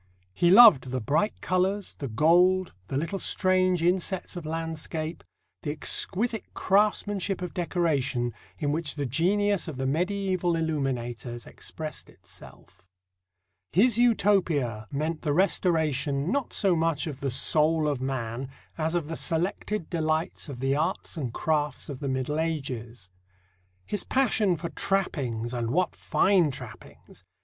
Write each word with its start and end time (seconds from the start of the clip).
He 0.33 0.49
loved 0.49 0.85
the 0.89 0.99
bright 0.99 1.41
colours, 1.41 1.93
the 1.93 2.07
gold, 2.07 2.73
the 2.87 2.97
little 2.97 3.19
strange 3.19 3.83
insets 3.83 4.35
of 4.35 4.47
landscape, 4.47 5.23
the 5.61 5.69
exquisite 5.69 6.55
craftsmanship 6.55 7.39
of 7.43 7.53
decoration, 7.53 8.33
in 8.57 8.71
which 8.71 8.95
the 8.95 9.05
genius 9.05 9.67
of 9.67 9.77
the 9.77 9.85
medieval 9.85 10.55
illuminators 10.55 11.45
expressed 11.45 12.09
itself. 12.09 12.83
His 13.73 13.99
Utopia 13.99 14.87
meant 14.89 15.21
the 15.21 15.33
restoration, 15.33 16.31
not 16.31 16.51
so 16.51 16.75
much 16.75 17.05
of 17.05 17.19
the 17.19 17.29
soul 17.29 17.87
of 17.87 18.01
man, 18.01 18.49
as 18.79 18.95
of 18.95 19.07
the 19.07 19.15
selected 19.15 19.87
delights 19.87 20.49
of 20.49 20.61
the 20.61 20.75
arts 20.75 21.15
and 21.15 21.31
crafts 21.31 21.89
of 21.89 21.99
the 21.99 22.09
Middle 22.09 22.39
Ages. 22.39 23.11
His 23.85 24.03
passion 24.03 24.57
for 24.57 24.69
trappings 24.69 25.53
and 25.53 25.69
what 25.69 25.95
fine 25.95 26.49
trappings! 26.49 27.23